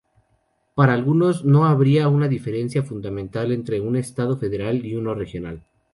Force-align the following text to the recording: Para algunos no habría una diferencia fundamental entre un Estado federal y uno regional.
Para 0.73 0.93
algunos 0.95 1.45
no 1.45 1.65
habría 1.67 2.07
una 2.07 2.27
diferencia 2.27 2.81
fundamental 2.81 3.51
entre 3.51 3.81
un 3.81 3.95
Estado 3.95 4.35
federal 4.35 4.83
y 4.83 4.95
uno 4.95 5.13
regional. 5.13 5.61